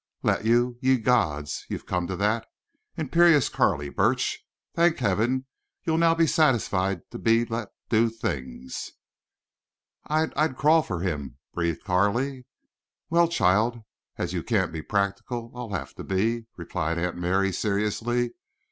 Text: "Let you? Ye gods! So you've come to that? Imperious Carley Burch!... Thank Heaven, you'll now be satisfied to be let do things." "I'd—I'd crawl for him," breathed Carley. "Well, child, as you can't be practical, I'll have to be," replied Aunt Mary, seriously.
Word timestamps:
"Let 0.23 0.45
you? 0.45 0.79
Ye 0.81 0.97
gods! 0.97 1.53
So 1.53 1.65
you've 1.69 1.85
come 1.85 2.07
to 2.07 2.15
that? 2.15 2.47
Imperious 2.97 3.49
Carley 3.49 3.89
Burch!... 3.89 4.43
Thank 4.73 4.97
Heaven, 4.97 5.45
you'll 5.83 5.99
now 5.99 6.15
be 6.15 6.25
satisfied 6.25 7.03
to 7.11 7.19
be 7.19 7.45
let 7.45 7.67
do 7.87 8.09
things." 8.09 8.93
"I'd—I'd 10.07 10.57
crawl 10.57 10.81
for 10.81 11.01
him," 11.01 11.37
breathed 11.53 11.83
Carley. 11.83 12.47
"Well, 13.11 13.27
child, 13.27 13.83
as 14.17 14.33
you 14.33 14.41
can't 14.41 14.73
be 14.73 14.81
practical, 14.81 15.51
I'll 15.53 15.69
have 15.73 15.93
to 15.93 16.03
be," 16.03 16.47
replied 16.57 16.97
Aunt 16.97 17.17
Mary, 17.17 17.51
seriously. 17.53 18.31